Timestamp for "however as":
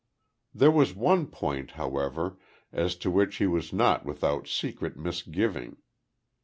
1.77-2.95